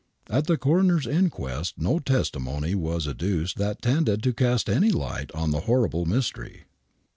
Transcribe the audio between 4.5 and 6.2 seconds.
any light on the horrible